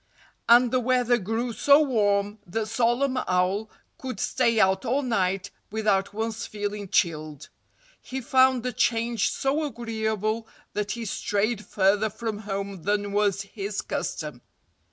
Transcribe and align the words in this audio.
And 0.49 0.71
the 0.71 0.79
weather 0.79 1.19
grew 1.19 1.53
so 1.53 1.79
warm 1.79 2.39
that 2.47 2.65
Solomon 2.65 3.23
Owl 3.27 3.69
could 3.99 4.19
stay 4.19 4.59
out 4.59 4.83
all 4.83 5.03
night 5.03 5.51
without 5.69 6.11
once 6.11 6.47
feeling 6.47 6.89
chilled. 6.89 7.49
He 8.01 8.19
found 8.19 8.63
the 8.63 8.73
change 8.73 9.29
so 9.29 9.63
agreeable 9.63 10.47
that 10.73 10.93
he 10.93 11.05
strayed 11.05 11.63
further 11.63 12.09
from 12.09 12.39
home 12.49 12.81
than 12.81 13.11
was 13.11 13.43
his 13.43 13.83
custom. 13.83 14.41